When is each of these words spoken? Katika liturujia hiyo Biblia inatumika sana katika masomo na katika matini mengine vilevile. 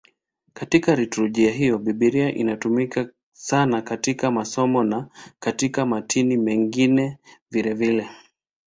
Katika 0.53 0.95
liturujia 0.95 1.51
hiyo 1.51 1.77
Biblia 1.77 2.33
inatumika 2.35 3.09
sana 3.33 3.81
katika 3.81 4.31
masomo 4.31 4.83
na 4.83 5.07
katika 5.39 5.85
matini 5.85 6.37
mengine 6.37 7.17
vilevile. 7.51 8.09